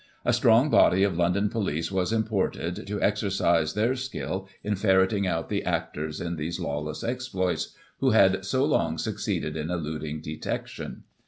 A 0.25 0.33
strong 0.33 0.71
body 0.71 1.03
of 1.03 1.15
London 1.15 1.47
police 1.47 1.91
was 1.91 2.11
imported, 2.11 2.87
to 2.87 2.99
exercise 3.03 3.75
their 3.75 3.95
skill 3.95 4.49
in 4.63 4.75
ferreting 4.75 5.27
out 5.27 5.47
the 5.47 5.63
actors 5.63 6.19
in 6.19 6.37
these 6.37 6.59
lawless 6.59 7.03
exploits, 7.03 7.75
who 7.99 8.09
had 8.09 8.43
so 8.43 8.65
long 8.65 8.97
succeeded 8.97 9.55
in 9.55 9.67
elud 9.67 10.03
ing 10.03 10.19
detection. 10.19 11.03